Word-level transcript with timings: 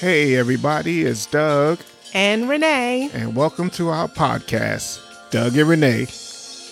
Hey, 0.00 0.36
everybody, 0.36 1.02
it's 1.02 1.26
Doug. 1.26 1.78
And 2.14 2.48
Renee. 2.48 3.10
And 3.12 3.36
welcome 3.36 3.68
to 3.72 3.90
our 3.90 4.08
podcast, 4.08 4.98
Doug 5.30 5.58
and 5.58 5.68
Renee 5.68 6.06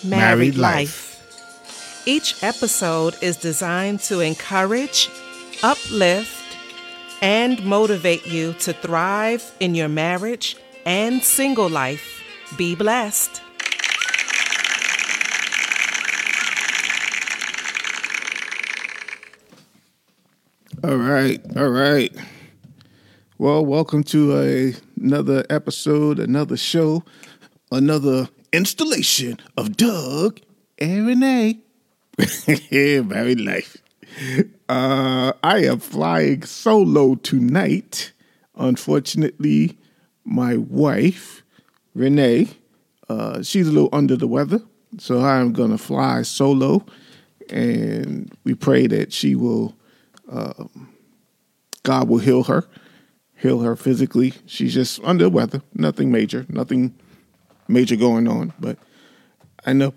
Married, 0.03 0.09
Married 0.09 0.55
Life. 0.55 1.21
Life. 1.21 2.07
Each 2.07 2.43
episode 2.43 3.15
is 3.21 3.37
designed 3.37 3.99
to 3.99 4.21
encourage, 4.21 5.11
uplift, 5.61 6.57
and 7.21 7.63
motivate 7.63 8.25
you 8.25 8.53
to 8.61 8.73
thrive 8.73 9.55
in 9.59 9.75
your 9.75 9.89
marriage 9.89 10.57
and 10.83 11.23
single 11.23 11.69
life. 11.69 12.23
Be 12.57 12.73
blessed. 12.73 13.43
All 20.83 20.97
right, 20.97 21.39
all 21.55 21.69
right. 21.69 22.11
Well, 23.41 23.65
welcome 23.65 24.03
to 24.03 24.37
a, 24.37 24.73
another 25.01 25.45
episode, 25.49 26.19
another 26.19 26.57
show, 26.57 27.05
another 27.71 28.27
installation 28.51 29.37
of 29.55 29.77
Doug 29.77 30.41
and 30.77 31.07
Renee. 31.07 31.59
Married 33.01 33.39
life. 33.39 33.77
Uh, 34.67 35.31
I 35.41 35.59
am 35.59 35.79
flying 35.79 36.43
solo 36.43 37.15
tonight. 37.15 38.11
Unfortunately, 38.57 39.77
my 40.25 40.57
wife, 40.57 41.41
Renee, 41.95 42.49
uh, 43.07 43.41
she's 43.41 43.69
a 43.69 43.71
little 43.71 43.89
under 43.93 44.17
the 44.17 44.27
weather, 44.27 44.61
so 44.97 45.21
I'm 45.21 45.53
gonna 45.53 45.77
fly 45.77 46.23
solo, 46.23 46.85
and 47.49 48.37
we 48.43 48.53
pray 48.53 48.87
that 48.87 49.13
she 49.13 49.35
will, 49.35 49.77
um, 50.29 50.89
God 51.83 52.09
will 52.09 52.17
heal 52.17 52.43
her 52.43 52.67
heal 53.39 53.61
her 53.61 53.75
physically. 53.75 54.33
She's 54.45 54.73
just 54.73 54.99
under 55.03 55.25
the 55.25 55.29
weather. 55.29 55.61
Nothing 55.73 56.11
major. 56.11 56.45
Nothing 56.49 56.93
major 57.67 57.95
going 57.95 58.27
on. 58.27 58.53
But 58.59 58.77
I 59.65 59.73
know 59.73 59.93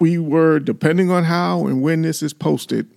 we 0.00 0.18
were, 0.18 0.58
depending 0.58 1.10
on 1.10 1.24
how 1.24 1.66
and 1.66 1.82
when 1.82 2.02
this 2.02 2.22
is 2.22 2.32
posted 2.32 2.90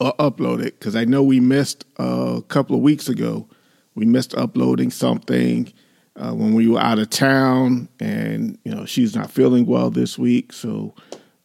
or 0.00 0.12
uploaded, 0.14 0.64
because 0.64 0.96
I 0.96 1.04
know 1.04 1.22
we 1.22 1.38
missed 1.38 1.84
a 1.96 2.42
couple 2.48 2.74
of 2.74 2.82
weeks 2.82 3.08
ago. 3.08 3.48
We 3.94 4.04
missed 4.04 4.34
uploading 4.34 4.90
something 4.90 5.72
uh, 6.16 6.32
when 6.32 6.54
we 6.54 6.66
were 6.66 6.80
out 6.80 6.98
of 6.98 7.10
town, 7.10 7.88
and 8.00 8.58
you 8.64 8.74
know 8.74 8.84
she's 8.84 9.14
not 9.14 9.30
feeling 9.30 9.66
well 9.66 9.90
this 9.90 10.18
week, 10.18 10.52
so 10.52 10.94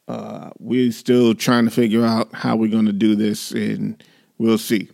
uh, 0.07 0.49
we're 0.57 0.91
still 0.91 1.35
trying 1.35 1.65
to 1.65 1.71
figure 1.71 2.03
out 2.03 2.33
how 2.33 2.55
we're 2.55 2.71
going 2.71 2.87
to 2.87 2.93
do 2.93 3.15
this, 3.15 3.51
and 3.51 4.03
we'll 4.39 4.57
see. 4.57 4.89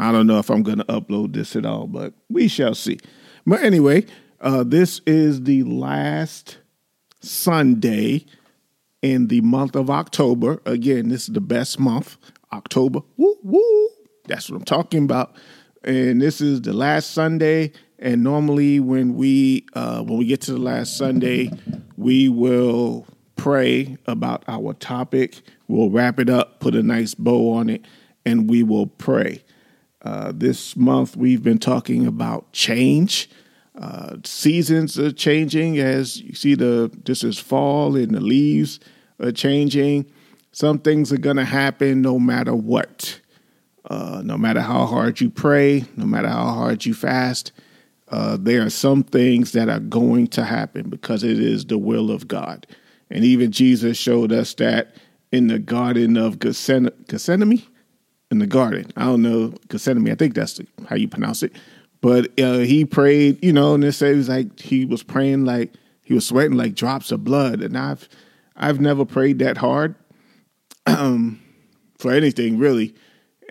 I 0.00 0.12
don't 0.12 0.26
know 0.26 0.38
if 0.38 0.50
I'm 0.50 0.62
going 0.62 0.78
to 0.78 0.84
upload 0.84 1.34
this 1.34 1.54
at 1.54 1.66
all, 1.66 1.86
but 1.86 2.14
we 2.30 2.48
shall 2.48 2.74
see. 2.74 2.98
But 3.46 3.62
anyway, 3.62 4.06
uh, 4.40 4.64
this 4.64 5.00
is 5.06 5.42
the 5.42 5.62
last 5.64 6.58
Sunday 7.20 8.24
in 9.02 9.26
the 9.26 9.42
month 9.42 9.76
of 9.76 9.90
October. 9.90 10.62
Again, 10.64 11.10
this 11.10 11.28
is 11.28 11.34
the 11.34 11.40
best 11.40 11.78
month, 11.78 12.16
October. 12.50 13.00
Woo 13.18 13.36
woo. 13.42 13.88
That's 14.26 14.48
what 14.48 14.56
I'm 14.56 14.64
talking 14.64 15.04
about. 15.04 15.36
And 15.84 16.20
this 16.20 16.40
is 16.40 16.62
the 16.62 16.72
last 16.72 17.10
Sunday. 17.10 17.72
And 17.98 18.24
normally, 18.24 18.80
when 18.80 19.16
we 19.16 19.66
uh, 19.74 20.02
when 20.02 20.18
we 20.18 20.24
get 20.24 20.40
to 20.42 20.52
the 20.52 20.58
last 20.58 20.96
Sunday, 20.96 21.50
we 21.98 22.30
will 22.30 23.06
pray 23.36 23.98
about 24.06 24.44
our 24.48 24.72
topic. 24.72 25.42
We'll 25.68 25.90
wrap 25.90 26.18
it 26.18 26.30
up, 26.30 26.60
put 26.60 26.74
a 26.74 26.82
nice 26.82 27.14
bow 27.14 27.52
on 27.52 27.68
it, 27.68 27.84
and 28.24 28.48
we 28.48 28.62
will 28.62 28.86
pray. 28.86 29.42
Uh, 30.02 30.32
this 30.34 30.76
month, 30.76 31.16
we've 31.16 31.42
been 31.42 31.58
talking 31.58 32.06
about 32.06 32.52
change. 32.52 33.28
Uh, 33.78 34.16
seasons 34.24 34.98
are 34.98 35.12
changing 35.12 35.78
as 35.78 36.20
you 36.20 36.34
see 36.34 36.54
the 36.54 36.90
this 37.04 37.22
is 37.22 37.38
fall 37.38 37.96
and 37.96 38.14
the 38.14 38.20
leaves 38.20 38.80
are 39.20 39.32
changing. 39.32 40.04
Some 40.52 40.78
things 40.78 41.12
are 41.12 41.18
going 41.18 41.36
to 41.36 41.44
happen 41.44 42.02
no 42.02 42.18
matter 42.18 42.54
what. 42.54 43.20
Uh, 43.88 44.20
no 44.24 44.36
matter 44.36 44.60
how 44.60 44.86
hard 44.86 45.20
you 45.20 45.30
pray, 45.30 45.84
no 45.96 46.04
matter 46.04 46.28
how 46.28 46.52
hard 46.52 46.84
you 46.84 46.94
fast, 46.94 47.50
uh, 48.08 48.36
there 48.38 48.62
are 48.62 48.70
some 48.70 49.02
things 49.02 49.52
that 49.52 49.68
are 49.68 49.80
going 49.80 50.26
to 50.28 50.44
happen 50.44 50.90
because 50.90 51.24
it 51.24 51.40
is 51.40 51.64
the 51.64 51.78
will 51.78 52.10
of 52.10 52.28
God. 52.28 52.66
And 53.10 53.24
even 53.24 53.50
Jesus 53.50 53.96
showed 53.96 54.32
us 54.32 54.54
that 54.54 54.94
in 55.32 55.46
the 55.46 55.58
Garden 55.58 56.16
of 56.16 56.38
Gethsemane, 56.38 56.92
Gethsemane 57.08 57.62
in 58.30 58.38
the 58.38 58.46
garden. 58.46 58.86
I 58.96 59.04
don't 59.04 59.22
know 59.22 59.54
Gethsemane. 59.68 60.12
I 60.12 60.16
think 60.16 60.34
that's 60.34 60.54
the, 60.54 60.66
how 60.88 60.96
you 60.96 61.08
pronounce 61.08 61.42
it. 61.42 61.52
But 62.00 62.38
uh, 62.40 62.58
he 62.58 62.84
prayed, 62.84 63.44
you 63.44 63.52
know, 63.52 63.74
and 63.74 63.84
it 63.84 63.92
says 63.92 64.28
like 64.28 64.58
he 64.58 64.84
was 64.84 65.02
praying 65.02 65.44
like 65.44 65.72
he 66.02 66.14
was 66.14 66.26
sweating 66.26 66.56
like 66.56 66.74
drops 66.74 67.12
of 67.12 67.24
blood. 67.24 67.60
And 67.60 67.76
I've 67.76 68.08
I've 68.56 68.80
never 68.80 69.04
prayed 69.04 69.38
that 69.40 69.58
hard 69.58 69.94
um, 70.86 71.40
for 71.98 72.12
anything 72.12 72.58
really. 72.58 72.94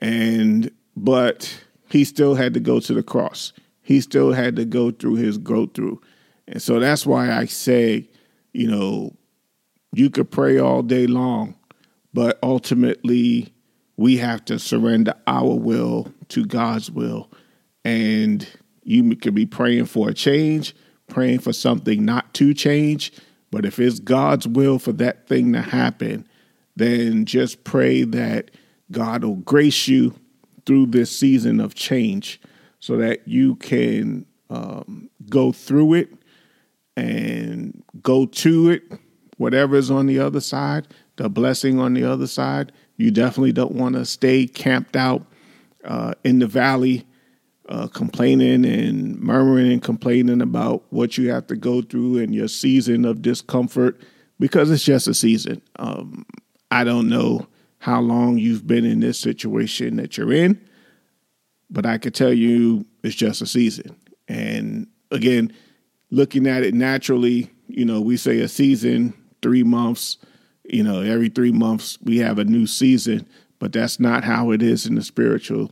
And 0.02 0.72
but 0.96 1.64
he 1.90 2.04
still 2.04 2.36
had 2.36 2.54
to 2.54 2.60
go 2.60 2.80
to 2.80 2.94
the 2.94 3.04
cross. 3.04 3.54
He 3.82 4.02
still 4.02 4.34
had 4.34 4.56
to 4.56 4.66
go 4.66 4.92
through 4.92 5.16
his 5.16 5.38
go 5.38 5.68
through. 5.68 6.02
And 6.48 6.62
so 6.62 6.80
that's 6.80 7.06
why 7.06 7.32
I 7.32 7.46
say, 7.46 8.10
you 8.54 8.70
know, 8.70 9.16
you 9.94 10.10
could 10.10 10.32
pray 10.32 10.58
all 10.58 10.82
day 10.82 11.06
long, 11.08 11.56
but 12.14 12.40
ultimately 12.42 13.54
we 14.00 14.16
have 14.16 14.46
to 14.46 14.58
surrender 14.58 15.14
our 15.28 15.56
will 15.56 16.08
to 16.30 16.46
God's 16.46 16.90
will. 16.90 17.30
And 17.84 18.48
you 18.82 19.14
could 19.18 19.36
be 19.36 19.46
praying 19.46 19.88
for 19.88 20.08
a 20.08 20.14
change, 20.14 20.74
praying 21.10 21.40
for 21.40 21.52
something 21.52 22.06
not 22.06 22.34
to 22.36 22.54
change. 22.54 23.12
But 23.52 23.66
if 23.66 23.78
it's 23.78 24.00
God's 24.00 24.48
will 24.48 24.80
for 24.80 24.94
that 24.94 25.28
thing 25.28 25.52
to 25.52 25.62
happen, 25.62 26.26
then 26.78 27.26
just 27.26 27.66
pray 27.66 28.04
that 28.04 28.52
God 28.90 29.26
will 29.26 29.36
grace 29.36 29.90
you 29.90 30.16
through 30.66 30.86
this 30.86 31.14
season 31.14 31.60
of 31.60 31.76
change 31.76 32.40
so 32.80 32.96
that 32.96 33.28
you 33.28 33.58
can 33.58 34.26
um, 34.50 35.10
go 35.30 35.52
through 35.52 35.96
it 35.96 36.14
and 36.96 37.84
go 38.02 38.28
to 38.28 38.70
it, 38.70 38.84
whatever 39.36 39.76
is 39.76 39.92
on 39.92 40.06
the 40.06 40.20
other 40.20 40.40
side, 40.40 40.88
the 41.18 41.28
blessing 41.28 41.82
on 41.82 41.96
the 41.96 42.06
other 42.06 42.28
side, 42.28 42.72
you 43.00 43.12
definitely 43.12 43.54
don't 43.54 43.72
want 43.72 43.96
to 43.96 44.04
stay 44.04 44.46
camped 44.46 44.98
out 44.98 45.26
uh, 45.86 46.14
in 46.26 46.40
the 46.40 46.48
valley, 46.48 47.08
uh, 47.70 47.88
complaining 47.88 48.66
and 48.66 49.18
murmuring 49.22 49.72
and 49.72 49.82
complaining 49.82 50.42
about 50.42 50.84
what 50.90 51.18
you 51.18 51.32
have 51.32 51.48
to 51.48 51.56
go 51.56 51.82
through 51.82 52.18
in 52.18 52.34
your 52.34 52.50
season 52.50 53.06
of 53.06 53.22
discomfort 53.22 54.02
because 54.38 54.70
it's 54.70 54.84
just 54.84 55.08
a 55.08 55.14
season. 55.14 55.62
Um, 55.78 56.26
I 56.72 56.84
don't 56.84 57.08
know 57.08 57.48
how 57.78 58.02
long 58.02 58.38
you've 58.38 58.68
been 58.68 58.84
in 58.84 59.00
this 59.00 59.18
situation 59.18 59.96
that 59.96 60.18
you're 60.18 60.34
in, 60.34 60.60
but 61.70 61.86
I 61.86 62.00
can 62.00 62.12
tell 62.12 62.34
you 62.34 62.86
it's 63.02 63.16
just 63.16 63.42
a 63.42 63.48
season. 63.48 63.96
And 64.28 64.88
again, 65.10 65.54
looking 66.12 66.48
at 66.48 66.64
it 66.64 66.74
naturally, 66.74 67.50
you 67.68 67.86
know, 67.86 68.02
we 68.02 68.18
say 68.18 68.42
a 68.42 68.50
season, 68.50 69.14
three 69.42 69.64
months, 69.64 70.18
you 70.74 70.84
know, 70.84 71.02
every 71.02 71.30
three 71.30 71.52
months 71.52 71.98
we 72.04 72.18
have 72.18 72.40
a 72.40 72.46
new 72.46 72.68
season, 72.68 73.28
but 73.60 73.74
that's 73.74 74.00
not 74.00 74.24
how 74.24 74.52
it 74.52 74.62
is 74.62 74.86
in 74.86 74.96
the 74.96 75.04
spiritual. 75.04 75.72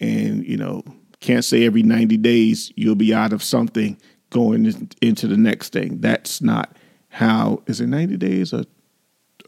And, 0.00 0.44
you 0.44 0.56
know, 0.56 0.82
can't 1.20 1.44
say 1.44 1.64
every 1.64 1.82
90 1.82 2.16
days 2.18 2.72
you'll 2.76 2.94
be 2.94 3.14
out 3.14 3.32
of 3.32 3.42
something 3.42 3.98
going 4.30 4.88
into 5.00 5.26
the 5.26 5.36
next 5.36 5.72
thing. 5.72 6.00
That's 6.00 6.42
not 6.42 6.76
how, 7.08 7.62
is 7.66 7.80
it 7.80 7.86
90 7.86 8.16
days 8.16 8.52
or 8.52 8.64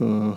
uh, 0.01 0.37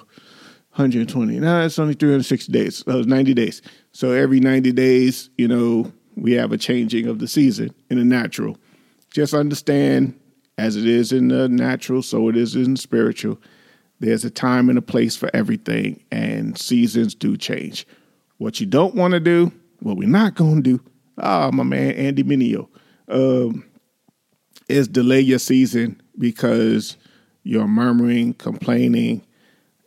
120? 0.76 1.40
No, 1.40 1.66
it's 1.66 1.80
only 1.80 1.94
360 1.94 2.52
days. 2.52 2.78
So 2.78 3.00
it's 3.00 3.08
90 3.08 3.34
days. 3.34 3.62
So 3.92 4.12
every 4.12 4.40
90 4.40 4.72
days, 4.74 5.30
you 5.38 5.48
know, 5.48 5.92
we 6.16 6.34
have 6.34 6.52
a 6.52 6.58
changing 6.58 7.08
of 7.08 7.20
the 7.20 7.28
season 7.28 7.74
in 7.90 7.98
the 7.98 8.06
natural. 8.06 8.58
Just 9.12 9.34
understand 9.34 10.20
as 10.58 10.76
it 10.76 10.86
is 10.86 11.12
in 11.12 11.30
the 11.30 11.48
natural, 11.48 12.02
so 12.02 12.28
it 12.28 12.36
is 12.36 12.56
in 12.56 12.74
the 12.74 12.80
spiritual 12.80 13.40
there's 14.00 14.24
a 14.24 14.30
time 14.30 14.70
and 14.70 14.78
a 14.78 14.82
place 14.82 15.16
for 15.16 15.30
everything, 15.34 16.04
and 16.12 16.58
seasons 16.58 17.14
do 17.14 17.36
change. 17.36 17.86
What 18.38 18.60
you 18.60 18.66
don't 18.66 18.96
want 18.96 19.12
to 19.14 19.20
do, 19.20 19.52
what 19.82 19.98
we're 19.98 20.08
not 20.08 20.36
going 20.36 20.64
to 20.64 20.78
do, 20.78 20.84
ah, 21.18 21.48
oh, 21.48 21.52
my 21.52 21.64
man 21.64 21.92
Andy 21.94 22.24
Minio, 22.24 22.70
um, 23.10 23.66
is 24.70 24.88
delay 24.88 25.20
your 25.20 25.40
season 25.40 26.02
because 26.18 26.96
you're 27.44 27.68
murmuring, 27.68 28.34
complaining, 28.36 29.26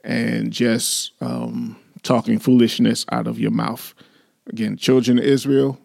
and 0.05 0.53
just 0.53 1.13
um, 1.23 1.77
talking 2.03 2.39
foolishness 2.39 3.07
out 3.13 3.27
of 3.27 3.39
your 3.39 3.51
mouth. 3.51 3.95
Again, 4.49 4.77
children 4.77 5.19
of 5.19 5.25
Israel 5.25 5.79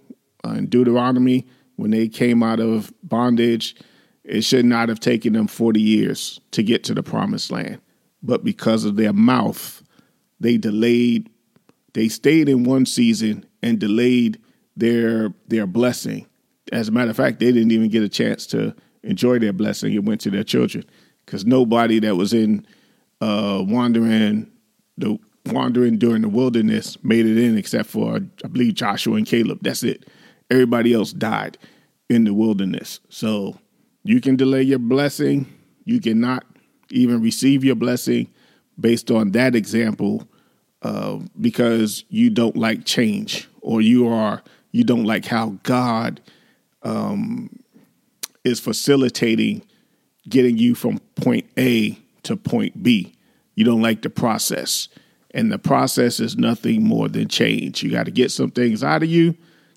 uh, 0.45 0.51
in 0.51 0.65
Deuteronomy, 0.65 1.47
when 1.77 1.91
they 1.91 2.09
came 2.09 2.43
out 2.43 2.59
of 2.59 2.91
bondage, 3.03 3.75
it 4.23 4.41
should 4.41 4.65
not 4.65 4.89
have 4.89 4.99
taken 4.99 5.33
them 5.33 5.47
40 5.47 5.79
years 5.79 6.41
to 6.51 6.63
get 6.63 6.83
to 6.85 6.93
the 6.93 7.03
promised 7.03 7.51
land 7.51 7.79
but 8.23 8.43
because 8.43 8.85
of 8.85 8.95
their 8.95 9.13
mouth, 9.13 9.83
they 10.39 10.57
delayed, 10.57 11.29
they 11.93 12.07
stayed 12.07 12.49
in 12.49 12.63
one 12.63 12.85
season 12.85 13.45
and 13.61 13.79
delayed 13.79 14.39
their 14.75 15.33
their 15.47 15.65
blessing. 15.65 16.27
As 16.71 16.89
a 16.89 16.91
matter 16.91 17.09
of 17.09 17.17
fact, 17.17 17.39
they 17.39 17.51
didn't 17.51 17.71
even 17.71 17.89
get 17.89 18.03
a 18.03 18.09
chance 18.09 18.45
to 18.47 18.75
enjoy 19.03 19.39
their 19.39 19.53
blessing. 19.53 19.93
It 19.93 20.03
went 20.03 20.21
to 20.21 20.29
their 20.29 20.43
children 20.43 20.85
because 21.25 21.45
nobody 21.45 21.99
that 21.99 22.15
was 22.15 22.33
in 22.33 22.65
uh, 23.21 23.63
wandering 23.65 24.51
the 24.97 25.17
wandering 25.47 25.97
during 25.97 26.21
the 26.21 26.29
wilderness 26.29 27.01
made 27.03 27.25
it 27.25 27.37
in 27.37 27.57
except 27.57 27.89
for 27.89 28.19
I 28.43 28.47
believe 28.47 28.75
Joshua 28.75 29.15
and 29.15 29.25
Caleb. 29.25 29.59
That's 29.61 29.83
it. 29.83 30.07
Everybody 30.49 30.93
else 30.93 31.13
died 31.13 31.57
in 32.09 32.23
the 32.23 32.33
wilderness. 32.33 32.99
So 33.09 33.57
you 34.03 34.21
can 34.21 34.35
delay 34.35 34.61
your 34.61 34.79
blessing. 34.79 35.45
You 35.85 35.99
cannot 35.99 36.45
even 36.91 37.21
receive 37.21 37.63
your 37.63 37.75
blessing 37.75 38.29
based 38.79 39.11
on 39.11 39.31
that 39.31 39.55
example 39.55 40.27
uh, 40.81 41.19
because 41.39 42.05
you 42.09 42.29
don't 42.29 42.55
like 42.55 42.85
change 42.85 43.47
or 43.61 43.81
you 43.81 44.07
are 44.07 44.43
you 44.71 44.83
don't 44.83 45.05
like 45.05 45.25
how 45.25 45.57
God 45.63 46.21
um, 46.83 47.49
is 48.43 48.59
facilitating 48.59 49.63
getting 50.29 50.57
you 50.57 50.75
from 50.75 50.99
point 51.15 51.49
A 51.57 51.97
to 52.23 52.35
point 52.35 52.83
B. 52.83 53.13
You 53.55 53.65
don't 53.65 53.81
like 53.81 54.01
the 54.01 54.09
process. 54.09 54.87
And 55.31 55.51
the 55.51 55.59
process 55.59 56.19
is 56.19 56.37
nothing 56.37 56.83
more 56.83 57.07
than 57.07 57.27
change. 57.27 57.83
You 57.83 57.91
got 57.91 58.05
to 58.05 58.11
get 58.11 58.31
some 58.31 58.51
things 58.51 58.83
out 58.83 59.03
of 59.03 59.09
you, 59.09 59.35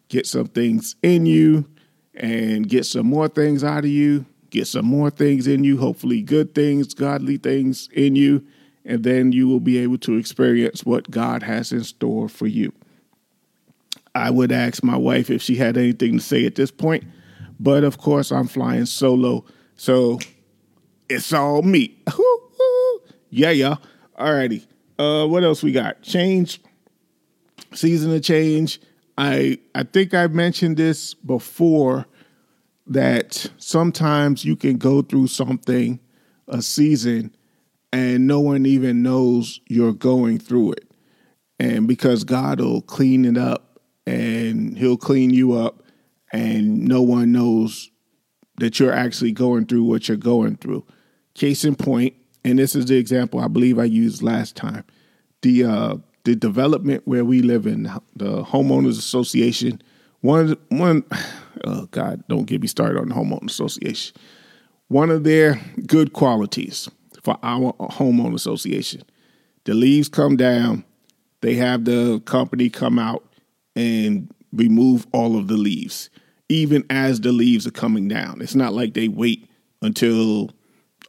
get 0.08 0.26
some 0.26 0.46
things 0.46 0.96
in 1.02 1.26
you, 1.26 1.68
and 2.14 2.68
get 2.68 2.86
some 2.86 3.06
more 3.06 3.28
things 3.28 3.64
out 3.64 3.84
of 3.84 3.90
you, 3.90 4.26
get 4.50 4.66
some 4.66 4.86
more 4.86 5.10
things 5.10 5.46
in 5.46 5.64
you, 5.64 5.78
hopefully 5.78 6.22
good 6.22 6.54
things, 6.54 6.94
godly 6.94 7.36
things 7.36 7.88
in 7.92 8.16
you, 8.16 8.44
and 8.84 9.04
then 9.04 9.32
you 9.32 9.48
will 9.48 9.60
be 9.60 9.78
able 9.78 9.98
to 9.98 10.16
experience 10.16 10.84
what 10.84 11.10
God 11.10 11.42
has 11.42 11.72
in 11.72 11.84
store 11.84 12.28
for 12.28 12.46
you. 12.46 12.72
I 14.14 14.30
would 14.30 14.50
ask 14.50 14.82
my 14.82 14.96
wife 14.96 15.30
if 15.30 15.42
she 15.42 15.56
had 15.56 15.76
anything 15.76 16.18
to 16.18 16.24
say 16.24 16.44
at 16.44 16.56
this 16.56 16.70
point, 16.70 17.04
but 17.58 17.84
of 17.84 17.98
course 17.98 18.32
I'm 18.32 18.48
flying 18.48 18.86
solo, 18.86 19.44
so 19.76 20.18
it's 21.08 21.32
all 21.32 21.62
me. 21.62 21.96
yeah, 23.30 23.50
yeah. 23.50 23.76
Alrighty. 24.18 24.66
Uh, 24.98 25.26
what 25.26 25.44
else 25.44 25.62
we 25.62 25.72
got? 25.72 26.02
Change, 26.02 26.60
season 27.72 28.14
of 28.14 28.22
change. 28.22 28.80
I 29.16 29.58
I 29.74 29.84
think 29.84 30.14
I 30.14 30.26
mentioned 30.26 30.76
this 30.76 31.14
before 31.14 32.06
that 32.90 33.46
sometimes 33.56 34.44
you 34.44 34.56
can 34.56 34.76
go 34.76 35.00
through 35.00 35.28
something, 35.28 36.00
a 36.48 36.60
season, 36.60 37.34
and 37.92 38.26
no 38.26 38.40
one 38.40 38.66
even 38.66 39.02
knows 39.02 39.60
you're 39.68 39.92
going 39.92 40.38
through 40.38 40.72
it. 40.72 40.90
And 41.60 41.86
because 41.86 42.24
God 42.24 42.60
will 42.60 42.82
clean 42.82 43.24
it 43.24 43.38
up 43.38 43.78
and 44.06 44.76
He'll 44.76 44.96
clean 44.96 45.30
you 45.30 45.52
up, 45.52 45.84
and 46.32 46.84
no 46.84 47.00
one 47.00 47.32
knows 47.32 47.90
that 48.58 48.78
you're 48.78 48.92
actually 48.92 49.32
going 49.32 49.66
through 49.66 49.84
what 49.84 50.08
you're 50.08 50.16
going 50.16 50.56
through. 50.56 50.84
Case 51.34 51.64
in 51.64 51.76
point, 51.76 52.14
and 52.44 52.58
this 52.58 52.74
is 52.74 52.86
the 52.86 52.96
example 52.96 53.40
I 53.40 53.48
believe 53.48 53.78
I 53.78 53.84
used 53.84 54.22
last 54.22 54.56
time. 54.56 54.84
The 55.42 55.64
uh, 55.64 55.96
the 56.24 56.34
development 56.34 57.02
where 57.06 57.24
we 57.24 57.40
live 57.42 57.66
in, 57.66 57.84
the 58.16 58.42
homeowners 58.44 58.98
association. 58.98 59.80
One 60.20 60.56
one, 60.68 61.04
oh 61.64 61.86
God, 61.90 62.24
don't 62.28 62.44
get 62.44 62.60
me 62.60 62.66
started 62.66 63.00
on 63.00 63.08
the 63.08 63.14
homeowner 63.14 63.48
association. 63.48 64.16
One 64.88 65.10
of 65.10 65.24
their 65.24 65.60
good 65.86 66.12
qualities 66.12 66.88
for 67.22 67.38
our 67.42 67.72
homeowner 67.74 68.34
association, 68.34 69.02
the 69.64 69.74
leaves 69.74 70.08
come 70.08 70.36
down. 70.36 70.84
They 71.42 71.54
have 71.54 71.84
the 71.84 72.20
company 72.26 72.68
come 72.68 72.98
out 72.98 73.24
and 73.76 74.32
remove 74.52 75.06
all 75.12 75.38
of 75.38 75.48
the 75.48 75.56
leaves, 75.56 76.10
even 76.48 76.84
as 76.90 77.20
the 77.20 77.32
leaves 77.32 77.66
are 77.66 77.72
coming 77.72 78.08
down. 78.08 78.42
It's 78.42 78.54
not 78.54 78.74
like 78.74 78.94
they 78.94 79.08
wait 79.08 79.48
until 79.80 80.50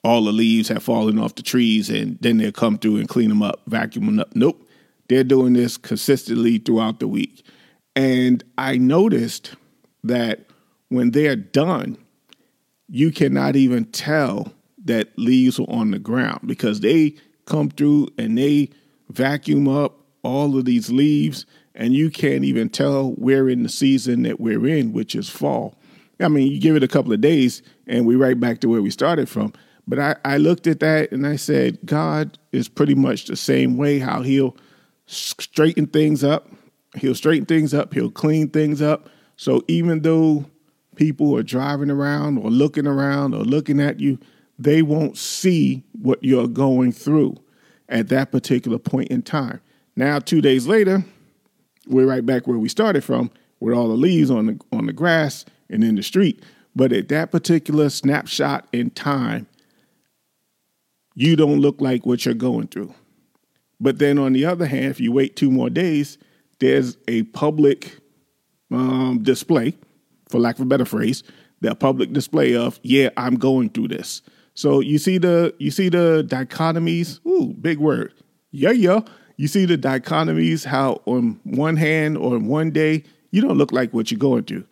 all 0.04 0.24
the 0.24 0.32
leaves 0.32 0.70
have 0.70 0.84
fallen 0.84 1.20
off 1.20 1.36
the 1.36 1.44
trees 1.44 1.90
and 1.90 2.18
then 2.22 2.38
they'll 2.38 2.52
come 2.52 2.78
through 2.78 2.98
and 2.98 3.10
clean 3.10 3.30
them 3.30 3.44
up, 3.44 3.62
vacuum 3.68 4.06
them 4.06 4.20
up. 4.20 4.36
Nope. 4.36 4.68
They're 5.10 5.24
doing 5.24 5.54
this 5.54 5.78
consistently 5.78 6.58
throughout 6.58 7.00
the 7.00 7.08
week. 7.08 7.44
And 7.96 8.44
I 8.58 8.78
noticed 8.78 9.56
that 10.04 10.46
when 10.90 11.12
they're 11.12 11.36
done, 11.36 11.98
you 12.88 13.12
cannot 13.12 13.56
even 13.56 13.86
tell 13.86 14.54
that 14.84 15.18
leaves 15.18 15.60
are 15.60 15.70
on 15.70 15.92
the 15.92 16.00
ground 16.00 16.42
because 16.46 16.80
they 16.80 17.16
come 17.46 17.70
through 17.70 18.08
and 18.18 18.38
they 18.38 18.70
vacuum 19.10 19.68
up 19.68 20.00
all 20.24 20.58
of 20.58 20.66
these 20.66 20.92
leaves 20.92 21.46
and 21.74 21.94
you 21.94 22.10
can't 22.10 22.44
even 22.44 22.70
tell 22.70 23.14
we're 23.18 23.50
in 23.50 23.64
the 23.64 23.70
season 23.70 24.24
that 24.24 24.40
we're 24.40 24.68
in, 24.68 24.94
which 24.94 25.16
is 25.16 25.30
fall. 25.30 25.76
I 26.20 26.28
mean, 26.28 26.52
you 26.52 26.60
give 26.60 26.76
it 26.76 26.84
a 26.84 26.88
couple 26.88 27.14
of 27.14 27.22
days 27.22 27.62
and 27.88 28.06
we're 28.06 28.18
right 28.18 28.40
back 28.40 28.60
to 28.60 28.70
where 28.70 28.82
we 28.82 28.92
started 28.92 29.30
from. 29.30 29.54
But 29.88 30.00
I, 30.00 30.16
I 30.24 30.38
looked 30.38 30.68
at 30.68 30.80
that 30.82 31.12
and 31.12 31.26
I 31.26 31.36
said, 31.38 31.80
God 31.86 32.38
is 32.52 32.68
pretty 32.68 32.96
much 32.96 33.26
the 33.26 33.36
same 33.36 33.78
way, 33.78 34.00
how 34.00 34.22
he'll 34.22 34.56
straighten 35.08 35.88
things 35.88 36.24
up. 36.24 36.50
He'll 36.98 37.16
straighten 37.16 37.46
things 37.46 37.74
up. 37.74 37.94
He'll 37.94 38.12
clean 38.12 38.50
things 38.50 38.82
up. 38.82 39.10
So 39.38 39.64
even 39.68 40.02
though 40.02 40.46
people 40.96 41.38
are 41.38 41.44
driving 41.44 41.90
around 41.90 42.38
or 42.38 42.50
looking 42.50 42.88
around 42.88 43.34
or 43.34 43.44
looking 43.44 43.80
at 43.80 44.00
you, 44.00 44.20
they 44.60 44.82
won't 44.82 45.18
see 45.18 45.84
what 45.94 46.24
you're 46.24 46.48
going 46.48 46.92
through 46.92 47.36
at 47.90 48.10
that 48.10 48.32
particular 48.32 48.78
point 48.78 49.10
in 49.10 49.22
time. 49.22 49.60
Now, 49.96 50.20
two 50.20 50.42
days 50.42 50.68
later, 50.68 51.04
we're 51.88 52.08
right 52.08 52.26
back 52.26 52.48
where 52.48 52.58
we 52.58 52.70
started 52.70 53.04
from 53.04 53.32
with 53.60 53.76
all 53.76 53.88
the 53.88 53.96
leaves 53.96 54.30
on 54.30 54.46
the 54.46 54.60
on 54.72 54.86
the 54.86 54.94
grass 54.94 55.46
and 55.70 55.84
in 55.84 55.96
the 55.96 56.04
street. 56.04 56.44
But 56.76 56.94
at 56.94 57.10
that 57.10 57.32
particular 57.32 57.90
snapshot 57.90 58.68
in 58.72 58.92
time, 58.92 59.48
you 61.16 61.36
don't 61.36 61.60
look 61.60 61.82
like 61.82 62.06
what 62.06 62.26
you're 62.26 62.34
going 62.34 62.68
through. 62.68 62.94
But 63.80 64.00
then 64.00 64.18
on 64.18 64.34
the 64.34 64.46
other 64.46 64.68
hand, 64.68 64.86
if 64.86 65.00
you 65.00 65.12
wait 65.12 65.36
two 65.36 65.52
more 65.52 65.70
days, 65.70 66.18
there's 66.62 66.98
a 67.08 67.24
public 67.24 67.98
um, 68.72 69.20
display, 69.22 69.76
for 70.30 70.40
lack 70.40 70.56
of 70.56 70.62
a 70.62 70.66
better 70.66 70.86
phrase, 70.86 71.24
the 71.60 71.76
public 71.76 72.14
display 72.14 72.56
of, 72.56 72.80
yeah, 72.84 73.10
I'm 73.18 73.36
going 73.36 73.70
through 73.70 73.90
this. 73.90 74.22
So 74.54 74.80
you 74.80 74.98
see 74.98 75.18
the 75.18 75.54
you 75.60 75.72
see 75.72 75.90
the 75.90 76.26
dichotomies. 76.28 77.20
Ooh, 77.26 77.54
big 77.60 77.78
word. 77.78 78.14
Yeah, 78.52 78.72
yeah. 78.72 79.02
You 79.38 79.48
see 79.48 79.66
the 79.66 79.78
dichotomies. 79.78 80.66
How 80.66 81.02
on 81.06 81.40
one 81.44 81.76
hand 81.76 82.18
or 82.18 82.38
one 82.38 82.72
day 82.72 83.04
you 83.32 83.42
don't 83.42 83.58
look 83.58 83.72
like 83.72 83.94
what 83.94 84.12
you're 84.12 84.20
going 84.20 84.44
through. 84.44 84.66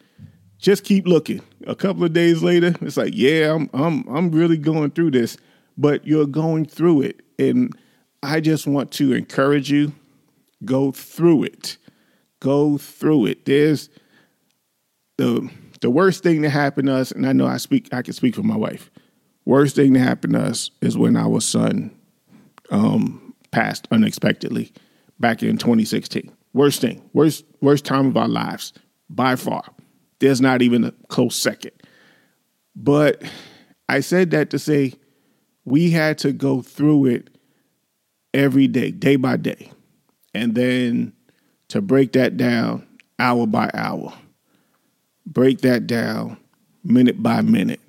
Just 0.58 0.84
keep 0.84 1.08
looking. 1.08 1.42
A 1.68 1.76
couple 1.76 2.04
of 2.04 2.14
days 2.14 2.44
later, 2.44 2.76
it's 2.82 2.98
like, 2.98 3.14
yeah, 3.16 3.54
I'm 3.54 3.70
I'm 3.74 4.08
I'm 4.10 4.32
really 4.32 4.58
going 4.58 4.92
through 4.92 5.12
this 5.12 5.38
but 5.80 6.06
you're 6.06 6.28
going 6.28 6.66
through 6.66 7.02
it. 7.02 7.22
And 7.40 7.74
I 8.22 8.42
just 8.42 8.68
want 8.68 8.92
to 8.94 9.14
encourage 9.14 9.72
you 9.72 9.94
go 10.66 10.92
through 10.92 11.44
it. 11.44 11.78
Go 12.40 12.78
through 12.78 13.28
it. 13.28 13.46
There's 13.46 13.90
the 15.18 15.50
the 15.82 15.90
worst 15.90 16.24
thing 16.24 16.42
that 16.42 16.50
happened 16.50 16.88
to 16.88 16.96
us, 16.96 17.12
and 17.12 17.26
I 17.28 17.34
know 17.34 17.48
I 17.48 17.58
speak 17.58 17.94
I 17.94 18.02
can 18.02 18.14
speak 18.14 18.36
for 18.36 18.44
my 18.44 18.58
wife. 18.58 18.90
Worst 19.46 19.76
thing 19.76 19.94
that 19.94 20.00
happened 20.00 20.34
to 20.34 20.42
us 20.42 20.72
is 20.82 20.98
when 20.98 21.18
our 21.18 21.42
son 21.42 21.92
um, 22.72 23.34
passed 23.52 23.88
unexpectedly 23.92 24.72
back 25.20 25.42
in 25.44 25.58
2016. 25.58 26.32
Worst 26.54 26.82
thing, 26.82 27.02
worst 27.14 27.46
worst 27.62 27.86
time 27.86 28.08
of 28.08 28.18
our 28.18 28.28
lives 28.28 28.74
by 29.10 29.36
far. 29.36 29.64
There's 30.20 30.42
not 30.42 30.62
even 30.62 30.84
a 30.84 30.92
close 31.08 31.36
second. 31.36 31.72
But 32.76 33.24
I 33.88 34.02
said 34.02 34.32
that 34.32 34.50
to 34.52 34.60
say 34.60 34.94
we 35.66 35.92
had 35.92 36.18
to 36.20 36.32
go 36.32 36.62
through 36.62 37.08
it 37.08 37.30
every 38.34 38.68
day, 38.68 38.92
day 38.92 39.16
by 39.16 39.38
day. 39.38 39.72
And 40.34 40.56
then 40.56 41.14
to 41.70 41.82
break 41.82 42.14
that 42.14 42.38
down 42.38 42.88
hour 43.18 43.46
by 43.48 43.70
hour, 43.74 44.14
break 45.26 45.62
that 45.62 45.88
down 45.88 46.38
minute 46.84 47.22
by 47.22 47.42
minute, 47.42 47.82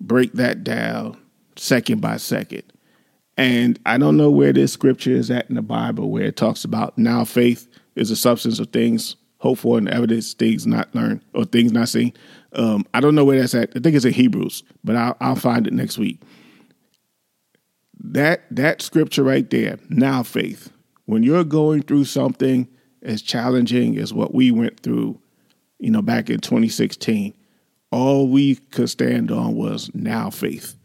break 0.00 0.32
that 0.34 0.64
down 0.64 1.16
second 1.56 2.00
by 2.00 2.16
second. 2.16 2.62
And 3.36 3.78
I 3.84 3.98
don't 3.98 4.16
know 4.16 4.30
where 4.30 4.52
this 4.52 4.72
scripture 4.72 5.12
is 5.12 5.30
at 5.30 5.48
in 5.48 5.56
the 5.56 5.62
Bible 5.62 6.10
where 6.10 6.24
it 6.24 6.36
talks 6.36 6.64
about 6.64 6.96
now 6.96 7.24
faith 7.24 7.68
is 7.94 8.08
the 8.08 8.16
substance 8.16 8.58
of 8.58 8.68
things 8.68 9.16
hoped 9.38 9.60
for 9.60 9.76
and 9.76 9.88
evidence 9.88 10.32
things 10.32 10.66
not 10.66 10.94
learned 10.94 11.20
or 11.34 11.44
things 11.44 11.72
not 11.72 11.88
seen. 11.88 12.14
Um, 12.54 12.86
I 12.94 13.00
don't 13.00 13.14
know 13.14 13.24
where 13.24 13.38
that's 13.38 13.54
at. 13.54 13.70
I 13.76 13.80
think 13.80 13.94
it's 13.94 14.06
in 14.06 14.14
Hebrews, 14.14 14.62
but 14.82 14.96
I'll, 14.96 15.16
I'll 15.20 15.36
find 15.36 15.66
it 15.66 15.74
next 15.74 15.98
week 15.98 16.20
that 18.12 18.42
that 18.50 18.82
scripture 18.82 19.22
right 19.22 19.48
there, 19.50 19.78
now 19.88 20.22
faith. 20.22 20.70
When 21.06 21.22
you're 21.22 21.44
going 21.44 21.82
through 21.82 22.04
something 22.04 22.68
as 23.02 23.22
challenging 23.22 23.98
as 23.98 24.12
what 24.12 24.34
we 24.34 24.50
went 24.50 24.80
through, 24.80 25.20
you 25.78 25.90
know, 25.90 26.02
back 26.02 26.30
in 26.30 26.40
2016, 26.40 27.34
all 27.90 28.28
we 28.28 28.56
could 28.56 28.90
stand 28.90 29.30
on 29.30 29.54
was 29.54 29.90
now 29.94 30.30
faith. 30.30 30.76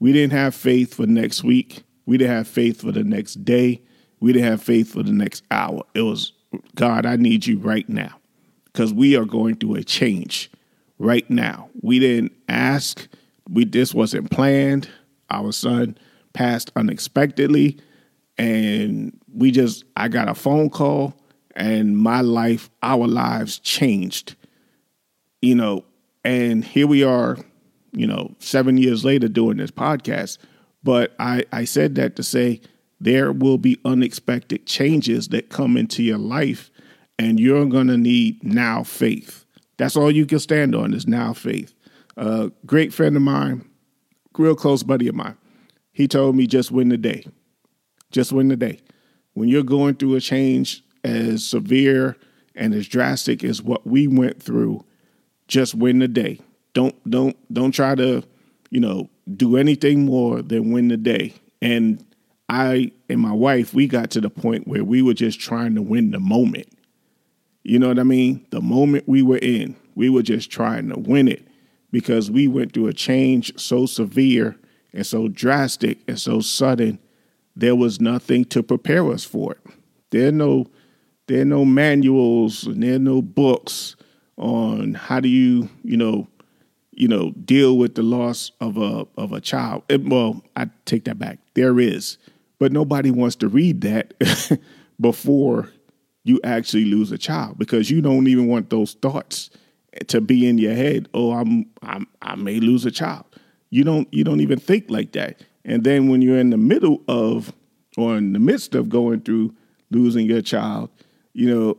We 0.00 0.12
didn't 0.12 0.32
have 0.32 0.54
faith 0.54 0.94
for 0.94 1.06
next 1.06 1.44
week. 1.44 1.82
We 2.06 2.18
didn't 2.18 2.36
have 2.36 2.48
faith 2.48 2.80
for 2.80 2.92
the 2.92 3.04
next 3.04 3.44
day. 3.44 3.82
We 4.20 4.32
didn't 4.32 4.48
have 4.48 4.62
faith 4.62 4.92
for 4.92 5.02
the 5.02 5.12
next 5.12 5.44
hour. 5.50 5.82
It 5.94 6.02
was, 6.02 6.32
God, 6.74 7.06
I 7.06 7.16
need 7.16 7.46
you 7.46 7.58
right 7.58 7.88
now. 7.88 8.18
because 8.72 8.92
we 8.92 9.16
are 9.16 9.24
going 9.24 9.56
through 9.56 9.76
a 9.76 9.84
change 9.84 10.50
right 10.98 11.28
now. 11.30 11.68
We 11.82 11.98
didn't 11.98 12.32
ask. 12.48 13.08
We 13.48 13.64
this 13.64 13.94
wasn't 13.94 14.30
planned. 14.30 14.88
Our 15.30 15.52
son 15.52 15.96
passed 16.32 16.70
unexpectedly, 16.76 17.78
and 18.40 19.20
we 19.34 19.50
just 19.50 19.84
I 19.96 20.08
got 20.08 20.28
a 20.28 20.34
phone 20.34 20.70
call, 20.70 21.14
and 21.54 21.96
my 21.96 22.22
life, 22.22 22.70
our 22.82 23.06
lives 23.06 23.58
changed. 23.58 24.34
You 25.42 25.54
know, 25.54 25.84
and 26.24 26.64
here 26.64 26.86
we 26.86 27.04
are, 27.04 27.36
you 27.92 28.06
know, 28.06 28.34
seven 28.38 28.78
years 28.78 29.04
later 29.04 29.28
doing 29.28 29.58
this 29.58 29.70
podcast. 29.70 30.38
But 30.82 31.14
I, 31.18 31.44
I 31.52 31.66
said 31.66 31.96
that 31.96 32.16
to 32.16 32.22
say 32.22 32.62
there 32.98 33.30
will 33.30 33.58
be 33.58 33.78
unexpected 33.84 34.66
changes 34.66 35.28
that 35.28 35.50
come 35.50 35.76
into 35.76 36.02
your 36.02 36.18
life, 36.18 36.70
and 37.18 37.38
you're 37.38 37.66
going 37.66 37.88
to 37.88 37.98
need 37.98 38.42
now 38.42 38.84
faith. 38.84 39.44
That's 39.76 39.96
all 39.96 40.10
you 40.10 40.24
can 40.24 40.38
stand 40.38 40.74
on 40.74 40.94
is 40.94 41.06
now 41.06 41.34
faith. 41.34 41.74
A 42.16 42.50
great 42.64 42.94
friend 42.94 43.16
of 43.16 43.22
mine, 43.22 43.68
real 44.38 44.56
close 44.56 44.82
buddy 44.82 45.08
of 45.08 45.14
mine, 45.14 45.36
he 45.92 46.08
told 46.08 46.36
me 46.36 46.46
just 46.46 46.70
win 46.70 46.88
the 46.88 46.96
day. 46.96 47.26
Just 48.10 48.32
win 48.32 48.48
the 48.48 48.56
day. 48.56 48.80
When 49.34 49.48
you're 49.48 49.62
going 49.62 49.94
through 49.94 50.16
a 50.16 50.20
change 50.20 50.82
as 51.04 51.44
severe 51.44 52.16
and 52.54 52.74
as 52.74 52.88
drastic 52.88 53.44
as 53.44 53.62
what 53.62 53.86
we 53.86 54.06
went 54.06 54.42
through, 54.42 54.84
just 55.48 55.74
win 55.74 55.98
the 55.98 56.08
day. 56.08 56.40
Don't 56.72 56.94
don't 57.08 57.36
don't 57.52 57.72
try 57.72 57.94
to, 57.94 58.22
you 58.70 58.80
know, 58.80 59.08
do 59.36 59.56
anything 59.56 60.04
more 60.04 60.42
than 60.42 60.72
win 60.72 60.88
the 60.88 60.96
day. 60.96 61.34
And 61.62 62.04
I 62.48 62.92
and 63.08 63.20
my 63.20 63.32
wife, 63.32 63.74
we 63.74 63.86
got 63.86 64.10
to 64.12 64.20
the 64.20 64.30
point 64.30 64.66
where 64.66 64.84
we 64.84 65.02
were 65.02 65.14
just 65.14 65.40
trying 65.40 65.74
to 65.76 65.82
win 65.82 66.10
the 66.10 66.20
moment. 66.20 66.68
You 67.62 67.78
know 67.78 67.88
what 67.88 67.98
I 67.98 68.04
mean? 68.04 68.46
The 68.50 68.60
moment 68.60 69.06
we 69.06 69.22
were 69.22 69.38
in, 69.38 69.76
we 69.94 70.08
were 70.08 70.22
just 70.22 70.50
trying 70.50 70.88
to 70.88 70.98
win 70.98 71.28
it 71.28 71.46
because 71.90 72.30
we 72.30 72.48
went 72.48 72.72
through 72.72 72.86
a 72.86 72.92
change 72.92 73.58
so 73.60 73.86
severe 73.86 74.56
and 74.92 75.06
so 75.06 75.28
drastic 75.28 75.98
and 76.08 76.18
so 76.18 76.40
sudden. 76.40 76.98
There 77.60 77.76
was 77.76 78.00
nothing 78.00 78.46
to 78.46 78.62
prepare 78.62 79.06
us 79.12 79.22
for 79.22 79.52
it. 79.52 79.60
There 80.10 80.28
are 80.28 80.32
no 80.32 80.70
there 81.26 81.42
are 81.42 81.44
no 81.44 81.66
manuals 81.66 82.66
and 82.66 82.82
there 82.82 82.94
are 82.94 82.98
no 82.98 83.20
books 83.20 83.96
on 84.38 84.94
how 84.94 85.20
do 85.20 85.28
you, 85.28 85.68
you 85.84 85.98
know, 85.98 86.26
you 86.90 87.06
know, 87.06 87.32
deal 87.44 87.76
with 87.76 87.96
the 87.96 88.02
loss 88.02 88.50
of 88.62 88.78
a 88.78 89.06
of 89.18 89.32
a 89.32 89.42
child. 89.42 89.82
Well, 89.90 90.42
I 90.56 90.70
take 90.86 91.04
that 91.04 91.18
back. 91.18 91.38
There 91.52 91.78
is, 91.78 92.16
but 92.58 92.72
nobody 92.72 93.10
wants 93.10 93.36
to 93.36 93.48
read 93.48 93.82
that 93.82 94.14
before 95.00 95.70
you 96.24 96.40
actually 96.42 96.86
lose 96.86 97.12
a 97.12 97.18
child 97.18 97.58
because 97.58 97.90
you 97.90 98.00
don't 98.00 98.26
even 98.26 98.46
want 98.46 98.70
those 98.70 98.94
thoughts 98.94 99.50
to 100.06 100.22
be 100.22 100.48
in 100.48 100.56
your 100.56 100.74
head. 100.74 101.10
Oh, 101.12 101.32
I'm, 101.32 101.66
I'm 101.82 102.06
I 102.22 102.36
may 102.36 102.58
lose 102.58 102.86
a 102.86 102.90
child. 102.90 103.26
You 103.68 103.84
don't 103.84 104.08
you 104.14 104.24
don't 104.24 104.40
even 104.40 104.58
think 104.58 104.86
like 104.88 105.12
that. 105.12 105.42
And 105.70 105.84
then 105.84 106.08
when 106.08 106.20
you're 106.20 106.36
in 106.36 106.50
the 106.50 106.56
middle 106.56 107.00
of 107.06 107.52
or 107.96 108.16
in 108.16 108.32
the 108.32 108.40
midst 108.40 108.74
of 108.74 108.88
going 108.88 109.20
through 109.20 109.54
losing 109.92 110.26
your 110.26 110.42
child, 110.42 110.90
you 111.32 111.48
know, 111.48 111.78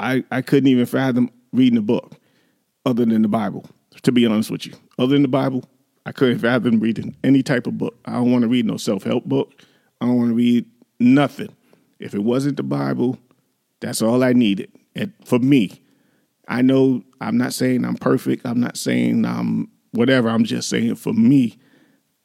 I 0.00 0.24
I 0.30 0.40
couldn't 0.40 0.68
even 0.68 0.86
fathom 0.86 1.30
reading 1.52 1.78
a 1.78 1.82
book 1.82 2.12
other 2.86 3.04
than 3.04 3.20
the 3.20 3.28
Bible. 3.28 3.68
To 4.02 4.10
be 4.10 4.24
honest 4.24 4.50
with 4.50 4.64
you, 4.64 4.72
other 4.98 5.12
than 5.12 5.22
the 5.22 5.28
Bible, 5.28 5.64
I 6.06 6.12
couldn't 6.12 6.38
fathom 6.38 6.80
reading 6.80 7.14
any 7.22 7.42
type 7.42 7.66
of 7.66 7.76
book. 7.76 7.98
I 8.06 8.12
don't 8.12 8.32
want 8.32 8.42
to 8.42 8.48
read 8.48 8.64
no 8.64 8.78
self 8.78 9.02
help 9.02 9.26
book. 9.26 9.52
I 10.00 10.06
don't 10.06 10.16
want 10.16 10.30
to 10.30 10.34
read 10.34 10.64
nothing. 10.98 11.54
If 11.98 12.14
it 12.14 12.24
wasn't 12.24 12.56
the 12.56 12.62
Bible, 12.62 13.18
that's 13.80 14.00
all 14.00 14.24
I 14.24 14.32
needed. 14.32 14.72
And 14.94 15.12
for 15.26 15.38
me, 15.38 15.82
I 16.48 16.62
know 16.62 17.02
I'm 17.20 17.36
not 17.36 17.52
saying 17.52 17.84
I'm 17.84 17.96
perfect. 17.96 18.46
I'm 18.46 18.60
not 18.60 18.78
saying 18.78 19.26
I'm 19.26 19.68
whatever. 19.90 20.30
I'm 20.30 20.44
just 20.44 20.70
saying 20.70 20.94
for 20.94 21.12
me, 21.12 21.58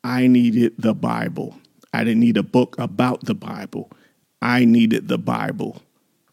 I 0.03 0.27
needed 0.27 0.73
the 0.77 0.93
Bible. 0.93 1.55
I 1.93 2.03
didn't 2.03 2.21
need 2.21 2.37
a 2.37 2.43
book 2.43 2.75
about 2.79 3.25
the 3.25 3.35
Bible. 3.35 3.91
I 4.41 4.65
needed 4.65 5.07
the 5.07 5.17
Bible. 5.17 5.81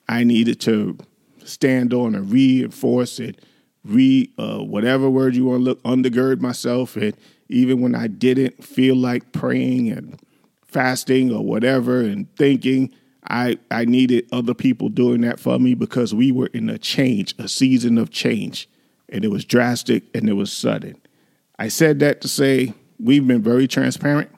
I 0.08 0.24
needed 0.24 0.60
to 0.62 0.96
stand 1.44 1.92
on 1.92 2.14
and 2.14 2.30
reinforce 2.30 3.18
it, 3.20 3.40
read 3.84 4.32
uh, 4.38 4.58
whatever 4.58 5.10
word 5.10 5.34
you 5.34 5.46
want 5.46 5.60
to 5.60 5.64
look, 5.64 5.82
undergird 5.82 6.40
myself. 6.40 6.96
And 6.96 7.14
even 7.48 7.80
when 7.80 7.94
I 7.94 8.06
didn't 8.06 8.64
feel 8.64 8.96
like 8.96 9.32
praying 9.32 9.90
and 9.90 10.20
fasting 10.66 11.32
or 11.32 11.44
whatever 11.44 12.00
and 12.00 12.34
thinking, 12.36 12.92
I, 13.28 13.58
I 13.70 13.84
needed 13.84 14.26
other 14.32 14.54
people 14.54 14.88
doing 14.88 15.20
that 15.22 15.40
for 15.40 15.58
me 15.58 15.74
because 15.74 16.14
we 16.14 16.32
were 16.32 16.48
in 16.48 16.70
a 16.70 16.78
change, 16.78 17.34
a 17.38 17.48
season 17.48 17.98
of 17.98 18.10
change. 18.10 18.68
And 19.08 19.24
it 19.24 19.28
was 19.28 19.44
drastic 19.44 20.04
and 20.14 20.28
it 20.28 20.34
was 20.34 20.52
sudden. 20.52 20.96
I 21.58 21.68
said 21.68 21.98
that 22.00 22.20
to 22.22 22.28
say 22.28 22.74
we've 22.98 23.26
been 23.26 23.42
very 23.42 23.68
transparent 23.68 24.30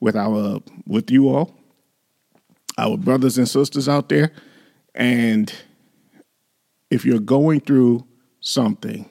with 0.00 0.16
our 0.16 0.60
with 0.86 1.10
you 1.10 1.28
all, 1.28 1.54
our 2.78 2.96
brothers 2.96 3.38
and 3.38 3.48
sisters 3.48 3.88
out 3.88 4.08
there. 4.08 4.32
And 4.94 5.52
if 6.90 7.04
you're 7.04 7.18
going 7.20 7.60
through 7.60 8.06
something, 8.40 9.08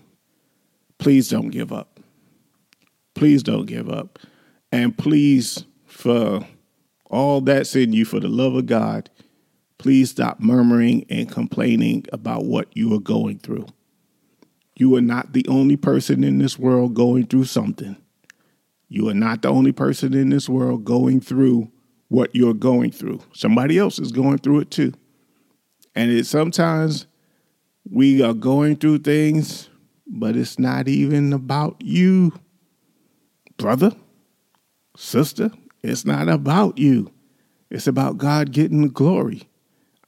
please 0.97 1.29
don't 1.29 1.49
give 1.49 1.71
up. 1.71 1.99
Please 3.13 3.43
don't 3.43 3.65
give 3.65 3.89
up. 3.89 4.19
And 4.71 4.97
please, 4.97 5.65
for 5.85 6.45
all 7.09 7.41
that's 7.41 7.75
in 7.75 7.93
you, 7.93 8.03
for 8.05 8.19
the 8.19 8.27
love 8.27 8.55
of 8.55 8.65
God, 8.65 9.09
please 9.77 10.09
stop 10.09 10.39
murmuring 10.39 11.05
and 11.09 11.31
complaining 11.31 12.05
about 12.11 12.45
what 12.45 12.75
you 12.75 12.93
are 12.93 12.99
going 12.99 13.39
through. 13.39 13.67
You 14.75 14.95
are 14.95 15.01
not 15.01 15.33
the 15.33 15.45
only 15.47 15.77
person 15.77 16.23
in 16.23 16.39
this 16.39 16.59
world 16.59 16.93
going 16.93 17.27
through 17.27 17.45
something. 17.45 17.95
You 18.87 19.09
are 19.09 19.13
not 19.13 19.41
the 19.41 19.49
only 19.49 19.71
person 19.71 20.13
in 20.13 20.29
this 20.29 20.47
world 20.47 20.85
going 20.85 21.21
through 21.21 21.71
what 22.07 22.35
you're 22.35 22.53
going 22.53 22.91
through. 22.91 23.21
Somebody 23.33 23.77
else 23.77 23.99
is 23.99 24.11
going 24.11 24.37
through 24.37 24.61
it 24.61 24.71
too. 24.71 24.93
And 25.95 26.11
it 26.11 26.25
sometimes 26.25 27.07
we 27.89 28.21
are 28.21 28.33
going 28.33 28.75
through 28.75 28.99
things, 28.99 29.69
but 30.07 30.35
it's 30.35 30.59
not 30.59 30.87
even 30.87 31.33
about 31.33 31.77
you, 31.81 32.33
brother, 33.57 33.91
sister. 34.97 35.51
It's 35.83 36.05
not 36.05 36.29
about 36.29 36.77
you. 36.77 37.11
It's 37.69 37.87
about 37.87 38.17
God 38.17 38.51
getting 38.51 38.81
the 38.81 38.89
glory. 38.89 39.43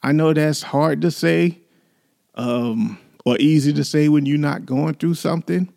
I 0.02 0.12
know 0.12 0.34
that's 0.34 0.62
hard 0.62 1.02
to 1.02 1.12
say 1.12 1.60
um, 2.36 2.98
or 3.26 3.38
easy 3.40 3.74
to 3.74 3.84
say 3.84 4.10
when 4.10 4.26
you're 4.26 4.38
not 4.38 4.66
going 4.66 4.94
through 4.96 5.16
something. 5.16 5.72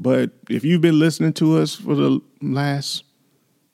But 0.00 0.30
if 0.48 0.64
you've 0.64 0.80
been 0.80 0.98
listening 0.98 1.34
to 1.34 1.58
us 1.58 1.74
for 1.74 1.94
the 1.94 2.20
last, 2.40 3.04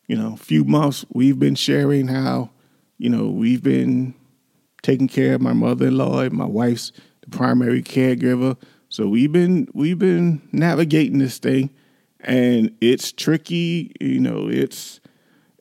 you 0.08 0.16
know, 0.16 0.34
few 0.34 0.64
months, 0.64 1.04
we've 1.12 1.38
been 1.38 1.54
sharing 1.54 2.08
how, 2.08 2.50
you 2.98 3.08
know, 3.08 3.28
we've 3.28 3.62
been 3.62 4.12
taking 4.82 5.06
care 5.06 5.34
of 5.34 5.40
my 5.40 5.52
mother-in-law 5.52 6.20
and 6.22 6.32
my 6.34 6.44
wife's 6.44 6.90
the 7.20 7.30
primary 7.30 7.80
caregiver. 7.80 8.56
So 8.88 9.06
we've 9.06 9.30
been 9.30 9.68
we've 9.72 10.00
been 10.00 10.42
navigating 10.50 11.18
this 11.18 11.38
thing 11.38 11.70
and 12.20 12.76
it's 12.80 13.12
tricky, 13.12 13.92
you 14.00 14.18
know, 14.18 14.48
it's 14.50 15.00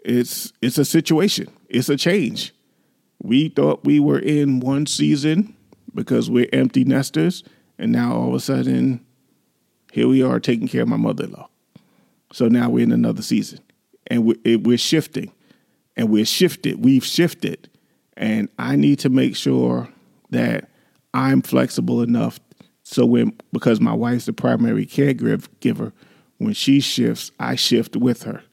it's 0.04 0.52
it's 0.64 0.80
a 0.80 0.86
situation. 0.86 1.48
It's 1.70 1.90
a 1.90 1.98
change. 1.98 2.54
We 3.22 3.50
thought 3.50 3.86
we 3.86 4.00
were 4.00 4.20
in 4.20 4.60
one 4.60 4.88
season 4.88 5.56
because 5.94 6.30
we're 6.30 6.50
empty 6.52 6.84
nesters, 6.84 7.44
and 7.78 7.92
now 7.92 8.16
all 8.16 8.30
of 8.30 8.34
a 8.36 8.40
sudden, 8.40 9.06
here 9.96 10.10
we 10.10 10.22
are 10.22 10.42
taking 10.42 10.68
care 10.68 10.82
of 10.82 10.90
my 10.90 10.98
mother-in-law. 10.98 11.48
So 12.34 12.50
now 12.50 12.70
we're 12.70 12.84
in 12.84 12.92
another 12.92 13.22
season, 13.22 13.62
and 14.08 14.26
we're, 14.26 14.58
we're 14.58 14.78
shifting, 14.78 15.32
and 15.96 16.10
we're 16.10 16.26
shifted. 16.26 16.84
We've 16.84 17.06
shifted, 17.06 17.70
and 18.18 18.50
I 18.60 18.76
need 18.76 19.00
to 19.00 19.10
make 19.10 19.38
sure 19.38 19.88
that 20.32 20.70
I'm 21.14 21.42
flexible 21.42 22.02
enough 22.02 22.42
so 22.84 23.06
when 23.06 23.38
because 23.54 23.80
my 23.80 23.94
wife's 23.94 24.26
the 24.26 24.34
primary 24.34 24.86
caregiver, 24.86 25.94
when 26.40 26.54
she 26.54 26.82
shifts, 26.82 27.32
I 27.40 27.56
shift 27.56 27.96
with 27.96 28.24
her. 28.24 28.44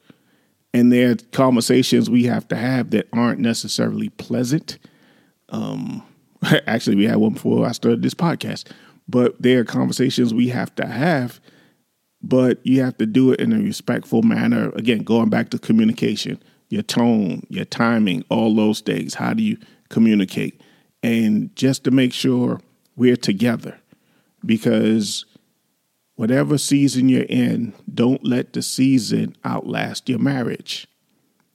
And 0.73 0.93
there 0.93 1.11
are 1.11 1.17
conversations 1.33 2.09
we 2.09 2.23
have 2.27 2.47
to 2.49 2.57
have 2.57 2.91
that 2.91 3.09
aren't 3.13 3.41
necessarily 3.41 4.11
pleasant. 4.11 4.79
Um, 5.49 6.05
actually, 6.69 6.95
we 6.95 7.07
had 7.07 7.17
one 7.17 7.33
before 7.33 7.67
I 7.67 7.73
started 7.73 8.03
this 8.03 8.15
podcast, 8.15 8.71
but 9.09 9.41
there 9.41 9.61
are 9.61 9.65
conversations 9.65 10.33
we 10.33 10.49
have 10.49 10.75
to 10.77 10.87
have, 10.87 11.41
but 12.23 12.65
you 12.65 12.83
have 12.83 12.97
to 12.99 13.07
do 13.07 13.33
it 13.33 13.41
in 13.41 13.53
a 13.53 13.59
respectful 13.59 14.23
manner. 14.23 14.71
Again, 14.71 15.03
going 15.03 15.29
back 15.29 15.51
to 15.51 15.59
communication, 15.59 16.43
your 16.69 16.83
tone, 16.83 17.47
your 17.49 17.65
timing, 17.65 18.25
all 18.29 18.55
those 18.55 18.81
things. 18.81 19.15
How 19.15 19.35
do 19.35 19.43
you 19.43 19.59
communicate? 19.89 20.61
and 21.03 21.55
just 21.57 21.85
to 21.85 21.91
make 21.91 22.13
sure 22.13 22.61
we're 22.97 23.17
together 23.17 23.79
because 24.45 25.25
whatever 26.15 26.59
season 26.59 27.09
you're 27.09 27.25
in, 27.25 27.73
don't 27.93 28.25
let 28.25 28.53
the 28.53 28.63
season 28.63 29.37
outlast 29.45 30.09
your 30.09 30.19
marriage. 30.19 30.87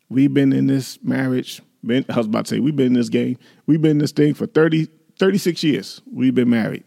We've 0.10 0.34
been 0.34 0.54
in 0.54 0.68
this 0.68 1.00
marriage, 1.04 1.62
been, 1.86 2.06
I 2.10 2.18
was 2.18 2.26
about 2.26 2.46
to 2.46 2.56
say, 2.56 2.60
we've 2.60 2.76
been 2.76 2.88
in 2.88 2.94
this 2.94 3.10
game, 3.10 3.38
we've 3.66 3.82
been 3.82 3.92
in 3.92 3.98
this 4.00 4.12
thing 4.12 4.34
for 4.34 4.48
30, 4.48 4.88
36 5.20 5.64
years. 5.64 6.02
We've 6.12 6.36
been 6.36 6.50
married. 6.50 6.84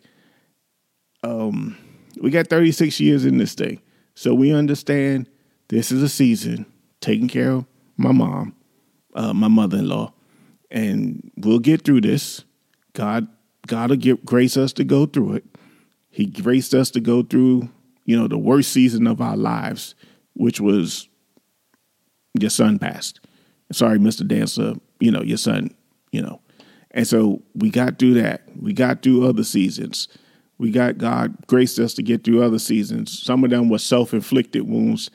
Um, 1.22 1.76
we 2.20 2.30
got 2.30 2.48
36 2.48 3.00
years 3.00 3.24
in 3.24 3.38
this 3.38 3.54
thing. 3.54 3.80
So 4.14 4.34
we 4.34 4.52
understand 4.52 5.28
this 5.68 5.92
is 5.92 6.02
a 6.02 6.08
season 6.08 6.66
taking 7.00 7.28
care 7.28 7.52
of 7.52 7.66
my 7.96 8.12
mom, 8.12 8.54
uh, 9.14 9.32
my 9.32 9.48
mother 9.48 9.78
in 9.78 9.88
law, 9.88 10.12
and 10.70 11.30
we'll 11.36 11.58
get 11.58 11.82
through 11.82 12.02
this. 12.02 12.44
God, 12.92 13.28
God 13.66 13.90
will 13.90 13.96
give, 13.96 14.24
grace 14.24 14.56
us 14.56 14.72
to 14.74 14.84
go 14.84 15.06
through 15.06 15.34
it. 15.34 15.44
He 16.10 16.26
graced 16.26 16.74
us 16.74 16.90
to 16.92 17.00
go 17.00 17.22
through, 17.22 17.68
you 18.04 18.18
know, 18.18 18.26
the 18.26 18.38
worst 18.38 18.72
season 18.72 19.06
of 19.06 19.20
our 19.20 19.36
lives, 19.36 19.94
which 20.34 20.60
was 20.60 21.08
your 22.38 22.50
son 22.50 22.78
passed. 22.78 23.20
Sorry, 23.72 23.98
Mr. 23.98 24.26
Dantzler, 24.26 24.80
you 24.98 25.10
know, 25.10 25.22
your 25.22 25.38
son, 25.38 25.74
you 26.10 26.20
know. 26.20 26.40
And 26.90 27.06
so 27.06 27.42
we 27.54 27.70
got 27.70 27.98
through 27.98 28.14
that. 28.14 28.42
We 28.60 28.72
got 28.72 29.02
through 29.02 29.26
other 29.26 29.44
seasons. 29.44 30.08
We 30.60 30.70
got 30.70 30.98
God 30.98 31.34
graced 31.46 31.78
us 31.78 31.94
to 31.94 32.02
get 32.02 32.22
through 32.22 32.42
other 32.42 32.58
seasons. 32.58 33.18
Some 33.18 33.44
of 33.44 33.50
them 33.50 33.70
were 33.70 33.78
self 33.78 34.12
inflicted 34.12 34.68
wounds, 34.68 35.10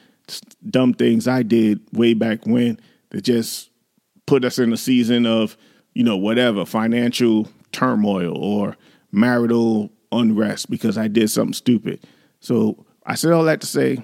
dumb 0.68 0.96
things 0.96 1.28
I 1.28 1.44
did 1.44 1.82
way 1.94 2.16
back 2.16 2.48
when 2.48 2.80
that 3.12 3.22
just 3.22 3.70
put 4.26 4.44
us 4.44 4.58
in 4.58 4.74
a 4.74 4.78
season 4.78 5.28
of, 5.28 5.56
you 5.94 6.04
know, 6.04 6.18
whatever, 6.18 6.66
financial 6.66 7.48
turmoil 7.72 8.36
or 8.36 8.76
marital 9.12 9.92
unrest 10.12 10.72
because 10.72 10.98
I 10.98 11.08
did 11.08 11.30
something 11.30 11.54
stupid. 11.54 12.04
So 12.40 12.84
I 13.06 13.14
said 13.14 13.32
all 13.32 13.44
that 13.44 13.62
to 13.62 13.68
say, 13.68 14.04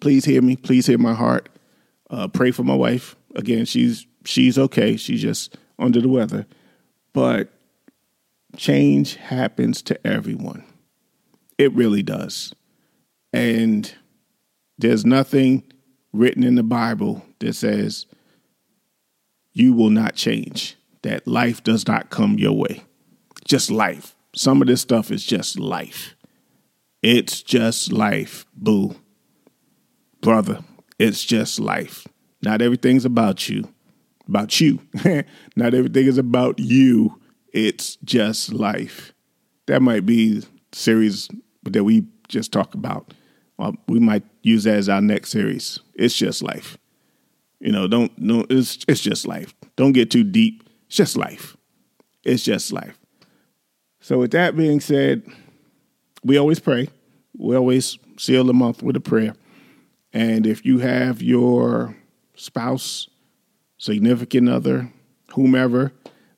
please 0.00 0.24
hear 0.24 0.40
me. 0.40 0.54
Please 0.54 0.86
hear 0.86 0.98
my 0.98 1.14
heart. 1.14 1.48
Uh, 2.10 2.28
pray 2.28 2.52
for 2.52 2.62
my 2.62 2.76
wife. 2.76 3.16
Again, 3.34 3.64
she's 3.64 4.06
she's 4.24 4.56
okay. 4.56 4.96
She's 4.96 5.20
just 5.20 5.58
under 5.80 6.00
the 6.00 6.08
weather. 6.08 6.46
But 7.12 7.52
change 8.56 9.16
happens 9.16 9.82
to 9.82 10.06
everyone. 10.06 10.64
It 11.58 11.72
really 11.72 12.02
does. 12.02 12.54
And 13.32 13.92
there's 14.78 15.06
nothing 15.06 15.64
written 16.12 16.42
in 16.42 16.54
the 16.54 16.62
Bible 16.62 17.24
that 17.38 17.54
says 17.54 18.06
you 19.52 19.72
will 19.72 19.90
not 19.90 20.14
change, 20.14 20.76
that 21.02 21.26
life 21.26 21.62
does 21.62 21.86
not 21.86 22.10
come 22.10 22.38
your 22.38 22.52
way. 22.52 22.84
Just 23.44 23.70
life. 23.70 24.14
Some 24.34 24.62
of 24.62 24.68
this 24.68 24.80
stuff 24.80 25.10
is 25.10 25.24
just 25.24 25.58
life. 25.58 26.14
It's 27.02 27.42
just 27.42 27.92
life, 27.92 28.46
boo. 28.54 28.96
Brother, 30.20 30.60
it's 30.98 31.24
just 31.24 31.58
life. 31.58 32.06
Not 32.42 32.62
everything's 32.62 33.04
about 33.04 33.48
you. 33.48 33.68
About 34.28 34.60
you. 34.60 34.80
Not 35.56 35.74
everything 35.74 36.06
is 36.06 36.18
about 36.18 36.58
you. 36.58 37.20
It's 37.52 37.96
just 37.96 38.52
life. 38.52 39.12
That 39.66 39.82
might 39.82 40.06
be 40.06 40.42
series 40.72 41.28
that 41.64 41.84
we 41.84 42.04
just 42.28 42.52
talked 42.52 42.74
about. 42.74 43.14
Well, 43.58 43.76
we 43.86 44.00
might 44.00 44.24
use 44.42 44.64
that 44.64 44.76
as 44.76 44.88
our 44.88 45.00
next 45.00 45.30
series. 45.30 45.78
It's 45.94 46.16
just 46.16 46.42
life. 46.42 46.78
You 47.60 47.70
know, 47.70 47.86
don't 47.86 48.16
no 48.18 48.44
it's 48.50 48.84
it's 48.88 49.00
just 49.00 49.26
life. 49.26 49.54
Don't 49.76 49.92
get 49.92 50.10
too 50.10 50.24
deep. 50.24 50.68
It's 50.86 50.96
just 50.96 51.16
life. 51.16 51.56
It's 52.24 52.42
just 52.42 52.72
life. 52.72 52.98
So 54.00 54.18
with 54.18 54.32
that 54.32 54.56
being 54.56 54.80
said, 54.80 55.22
we 56.24 56.38
always 56.38 56.58
pray. 56.58 56.88
We 57.36 57.54
always 57.54 57.98
seal 58.18 58.44
the 58.44 58.54
month 58.54 58.82
with 58.82 58.96
a 58.96 59.00
prayer. 59.00 59.34
And 60.12 60.46
if 60.46 60.64
you 60.64 60.78
have 60.80 61.22
your 61.22 61.96
spouse, 62.34 63.08
significant 63.78 64.48
other, 64.48 64.92
whomever 65.34 65.92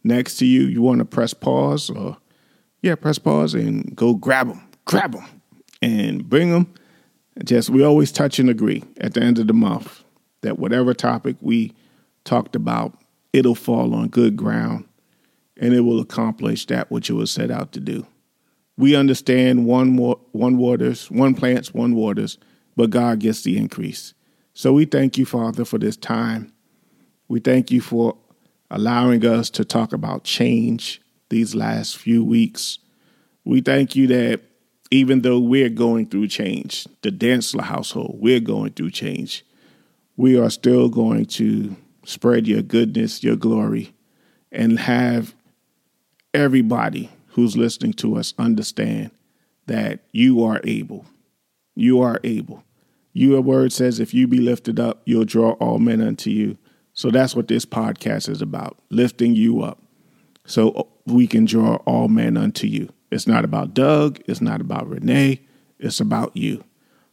next 0.05 0.37
to 0.37 0.47
you, 0.47 0.63
you 0.63 0.83
want 0.83 1.01
to 1.01 1.05
press 1.05 1.35
pause 1.35 1.91
or 1.91 2.17
yeah, 2.83 2.95
press 2.95 3.19
pause 3.19 3.55
and 3.55 3.97
go 3.97 4.15
grab 4.15 4.49
them, 4.49 4.63
grab 4.85 5.13
them, 5.13 5.25
and 5.81 6.29
bring 6.29 6.51
them. 6.51 6.73
Just 7.43 7.71
we 7.71 7.83
always 7.83 8.13
touch 8.13 8.39
and 8.39 8.49
agree 8.49 8.85
at 9.01 9.15
the 9.15 9.23
end 9.23 9.39
of 9.39 9.49
the 9.49 9.55
month 9.55 10.05
that 10.43 10.59
whatever 10.59 10.95
topic 10.95 11.37
we 11.41 11.73
talked 12.25 12.55
about, 12.55 12.97
it'll 13.33 13.55
fall 13.55 13.95
on 13.95 14.09
good 14.09 14.37
ground 14.37 14.87
and 15.57 15.73
it 15.73 15.81
will 15.81 16.01
accomplish 16.01 16.67
that 16.67 16.91
which 16.91 17.11
it 17.11 17.15
was 17.15 17.31
set 17.31 17.51
out 17.51 17.73
to 17.73 17.81
do. 17.81 18.07
We 18.77 18.95
understand 18.95 19.67
one 19.67 19.91
more 19.91 20.21
one 20.33 20.59
waters, 20.59 21.11
one 21.11 21.35
plants, 21.35 21.73
one 21.73 21.95
waters, 21.95 22.39
but 22.77 22.91
God 22.91 23.21
gets 23.21 23.43
the 23.43 23.57
increase. 23.57 24.15
So 24.53 24.73
we 24.73 24.85
thank 24.85 25.17
you, 25.17 25.25
Father, 25.25 25.65
for 25.65 25.79
this 25.79 25.97
time. 25.97 26.53
We 27.29 27.41
thank 27.41 27.71
you 27.71 27.81
for 27.81 28.17
allowing 28.75 29.25
us 29.25 29.51
to 29.51 29.65
talk 29.65 29.93
about 29.93 30.25
change 30.25 31.01
these 31.29 31.55
last 31.55 31.97
few 31.97 32.25
weeks. 32.25 32.81
We 33.45 33.61
thank 33.61 33.95
you 33.95 34.09
that 34.09 34.41
even 34.91 35.23
though 35.23 35.39
we're 35.39 35.69
going 35.69 36.07
through 36.07 36.27
change, 36.27 36.89
the 37.03 37.11
Dantzler 37.11 37.63
household, 37.63 38.17
we're 38.19 38.41
going 38.41 38.73
through 38.73 38.91
change, 38.91 39.47
we 40.17 40.37
are 40.37 40.51
still 40.51 40.89
going 40.89 41.27
to 41.27 41.77
spread 42.05 42.49
your 42.49 42.63
goodness, 42.63 43.23
your 43.23 43.37
glory, 43.37 43.95
and 44.51 44.81
have 44.81 45.37
everybody 46.33 47.11
who's 47.29 47.57
listening 47.57 47.93
to 47.93 48.17
us 48.17 48.35
understand 48.41 49.13
that 49.67 50.01
you 50.11 50.43
are 50.43 50.61
able. 50.65 51.07
You 51.77 52.01
are 52.03 52.19
able. 52.25 52.65
Your 53.13 53.41
word 53.41 53.73
says, 53.73 54.01
if 54.01 54.13
you 54.13 54.27
be 54.27 54.39
lifted 54.39 54.81
up, 54.81 55.03
you'll 55.05 55.25
draw 55.25 55.53
all 55.53 55.79
men 55.79 56.01
unto 56.01 56.31
you. 56.31 56.59
So 56.95 57.11
that's 57.11 57.35
what 57.35 57.49
this 57.49 57.67
podcast 57.67 58.29
is 58.29 58.41
about 58.41 58.79
lifting 58.89 59.35
you 59.35 59.63
up 59.63 59.83
so 60.47 60.89
we 61.07 61.27
can 61.27 61.45
draw 61.45 61.77
all 61.87 62.09
men 62.09 62.37
unto 62.37 62.67
you. 62.67 62.89
It's 63.11 63.27
not 63.27 63.45
about 63.45 63.75
Doug, 63.75 64.21
it's 64.27 64.41
not 64.41 64.61
about 64.61 64.89
Renee, 64.89 65.41
it's 65.79 66.01
about 66.01 66.37
you. 66.37 66.65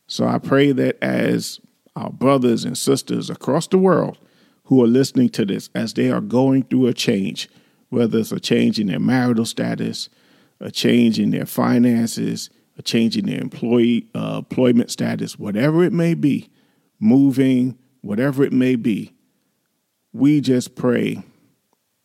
So 0.08 0.28
I 0.28 0.38
pray 0.38 0.72
that 0.72 0.98
as 1.04 1.60
our 1.96 2.12
brothers 2.12 2.64
and 2.64 2.78
sisters 2.78 3.30
across 3.30 3.68
the 3.68 3.78
world 3.78 4.18
who 4.66 4.84
are 4.84 4.88
listening 4.88 5.30
to 5.30 5.46
this, 5.46 5.70
as 5.76 5.94
they 5.94 6.10
are 6.10 6.22
going 6.22 6.64
through 6.64 6.88
a 6.88 6.94
change, 6.94 7.50
whether 7.90 8.20
it's 8.20 8.32
a 8.32 8.40
change 8.40 8.80
in 8.80 8.88
their 8.88 9.00
marital 9.00 9.46
status, 9.46 10.10
a 10.60 10.72
change 10.72 11.20
in 11.20 11.32
their 11.32 11.46
finances, 11.46 12.50
a 12.78 12.82
change 12.82 13.18
in 13.18 13.26
their 13.26 13.42
employee 13.42 14.08
uh, 14.16 14.38
employment 14.38 14.92
status, 14.92 15.38
whatever 15.38 15.84
it 15.84 15.92
may 15.92 16.14
be, 16.14 16.50
moving, 17.00 17.78
whatever 18.02 18.44
it 18.44 18.54
may 18.54 18.76
be, 18.76 19.14
we 20.14 20.42
just 20.42 20.76
pray 20.76 21.24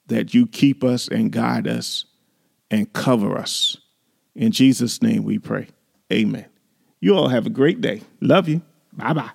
that 0.07 0.35
you 0.35 0.47
keep 0.47 0.85
us 0.85 1.09
and 1.09 1.33
guide 1.33 1.66
us 1.66 2.05
and 2.71 2.92
cover 2.92 3.37
us. 3.37 3.77
In 4.35 4.53
Jesus' 4.53 5.03
name 5.03 5.25
we 5.25 5.38
pray. 5.38 5.69
Amen. 6.12 6.47
You 7.01 7.14
all 7.14 7.29
have 7.29 7.47
a 7.47 7.51
great 7.51 7.81
day. 7.81 8.03
Love 8.21 8.49
you. 8.49 8.62
Bye 8.92 9.12
bye. 9.12 9.31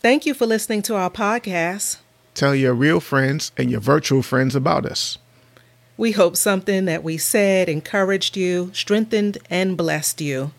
Thank 0.00 0.26
you 0.26 0.34
for 0.34 0.46
listening 0.46 0.82
to 0.82 0.94
our 0.94 1.10
podcast. 1.10 1.98
Tell 2.34 2.54
your 2.54 2.74
real 2.74 3.00
friends 3.00 3.50
and 3.56 3.70
your 3.70 3.80
virtual 3.80 4.22
friends 4.22 4.54
about 4.54 4.86
us. 4.86 5.18
We 5.96 6.12
hope 6.12 6.36
something 6.36 6.84
that 6.84 7.02
we 7.02 7.18
said 7.18 7.68
encouraged 7.68 8.36
you, 8.36 8.70
strengthened, 8.72 9.38
and 9.50 9.76
blessed 9.76 10.20
you. 10.20 10.52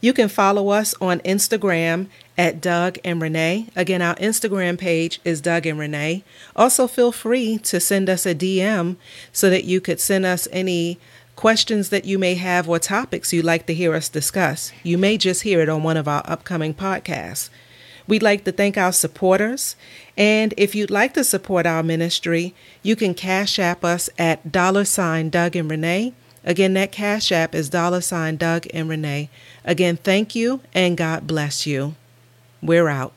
You 0.00 0.12
can 0.12 0.28
follow 0.28 0.68
us 0.68 0.94
on 1.00 1.18
Instagram 1.20 2.06
at 2.38 2.60
Doug 2.60 2.98
and 3.04 3.20
Renee. 3.20 3.68
Again, 3.74 4.02
our 4.02 4.14
Instagram 4.16 4.78
page 4.78 5.20
is 5.24 5.40
Doug 5.40 5.66
and 5.66 5.78
Renee. 5.78 6.24
Also, 6.54 6.86
feel 6.86 7.12
free 7.12 7.58
to 7.58 7.80
send 7.80 8.08
us 8.08 8.26
a 8.26 8.34
DM 8.34 8.96
so 9.32 9.48
that 9.50 9.64
you 9.64 9.80
could 9.80 10.00
send 10.00 10.26
us 10.26 10.46
any 10.52 10.98
questions 11.34 11.90
that 11.90 12.04
you 12.04 12.18
may 12.18 12.34
have 12.34 12.68
or 12.68 12.78
topics 12.78 13.32
you'd 13.32 13.44
like 13.44 13.66
to 13.66 13.74
hear 13.74 13.94
us 13.94 14.08
discuss. 14.08 14.72
You 14.82 14.98
may 14.98 15.18
just 15.18 15.42
hear 15.42 15.60
it 15.60 15.68
on 15.68 15.82
one 15.82 15.96
of 15.96 16.08
our 16.08 16.22
upcoming 16.26 16.74
podcasts. 16.74 17.50
We'd 18.08 18.22
like 18.22 18.44
to 18.44 18.52
thank 18.52 18.78
our 18.78 18.92
supporters. 18.92 19.76
And 20.16 20.54
if 20.56 20.74
you'd 20.74 20.90
like 20.90 21.14
to 21.14 21.24
support 21.24 21.66
our 21.66 21.82
ministry, 21.82 22.54
you 22.82 22.96
can 22.96 23.14
cash 23.14 23.58
app 23.58 23.84
us 23.84 24.08
at 24.18 24.52
dollar 24.52 24.84
sign 24.84 25.28
Doug 25.28 25.56
and 25.56 25.70
Renee. 25.70 26.14
Again, 26.44 26.74
that 26.74 26.92
cash 26.92 27.32
app 27.32 27.54
is 27.54 27.68
dollar 27.68 28.00
sign 28.00 28.36
Doug 28.36 28.66
and 28.72 28.88
Renee. 28.88 29.28
Again, 29.64 29.96
thank 29.96 30.34
you 30.34 30.60
and 30.72 30.96
God 30.96 31.26
bless 31.26 31.66
you. 31.66 31.96
We're 32.62 32.88
out. 32.88 33.15